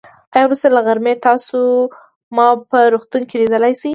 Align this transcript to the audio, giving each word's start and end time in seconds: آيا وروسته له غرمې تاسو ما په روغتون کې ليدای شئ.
آيا 0.35 0.45
وروسته 0.47 0.67
له 0.75 0.81
غرمې 0.87 1.13
تاسو 1.27 1.59
ما 2.35 2.47
په 2.69 2.79
روغتون 2.93 3.21
کې 3.29 3.35
ليدای 3.41 3.73
شئ. 3.81 3.89